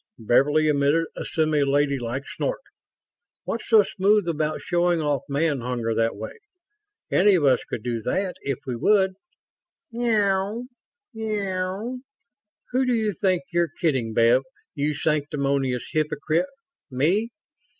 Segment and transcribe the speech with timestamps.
[0.17, 2.61] Beverly emitted a semi ladylike snort.
[3.43, 6.31] "What's so smooth about showing off man hunger that way?
[7.11, 9.11] Any of us could do that if we would."
[9.93, 10.63] "Miaouw,
[11.15, 11.99] miaouw.
[12.71, 14.41] Who do you think you're kidding, Bev,
[14.73, 16.47] you sanctimonious hypocrite
[16.89, 17.29] me?